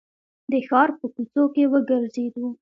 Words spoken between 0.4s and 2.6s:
د ښار په کوڅو کې وګرځېدو.